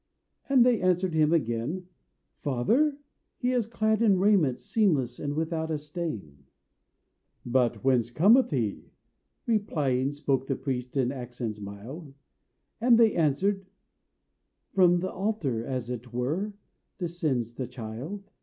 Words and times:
And 0.49 0.65
they 0.65 0.81
answered 0.81 1.13
him 1.13 1.31
again 1.31 1.85
"Father, 2.33 2.97
he 3.37 3.51
is 3.51 3.67
clad 3.67 4.01
in 4.01 4.17
raiment 4.17 4.59
Seamless 4.59 5.19
and 5.19 5.35
without 5.35 5.69
a 5.69 5.77
stain!" 5.77 6.45
"But 7.45 7.83
whence 7.83 8.09
cometh 8.09 8.49
he?" 8.49 8.89
replying 9.45 10.11
Spoke 10.13 10.47
the 10.47 10.55
priest 10.55 10.97
in 10.97 11.11
accents 11.11 11.59
mild; 11.61 12.15
And 12.79 12.97
they 12.97 13.13
answered, 13.13 13.67
"From 14.73 15.01
the 15.01 15.11
altar, 15.11 15.63
As 15.63 15.87
it 15.91 16.11
were, 16.11 16.55
descends 16.97 17.53
the 17.53 17.67
child. 17.67 18.31